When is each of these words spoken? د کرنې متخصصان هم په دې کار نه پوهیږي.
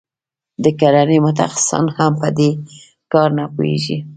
د 0.63 0.65
کرنې 0.79 1.17
متخصصان 1.25 1.85
هم 1.97 2.13
په 2.21 2.29
دې 2.37 2.49
کار 3.13 3.29
نه 3.37 3.45
پوهیږي. 3.53 3.97